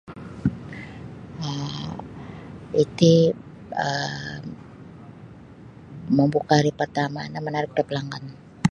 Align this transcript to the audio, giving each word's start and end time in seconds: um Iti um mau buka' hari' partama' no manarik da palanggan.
um 1.49 1.93
Iti 2.83 3.15
um 3.87 4.43
mau 6.15 6.27
buka' 6.33 6.57
hari' 6.59 6.77
partama' 6.79 7.23
no 7.31 7.39
manarik 7.45 7.71
da 7.75 7.83
palanggan. 7.87 8.23